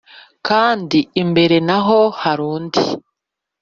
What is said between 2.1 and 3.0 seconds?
harundi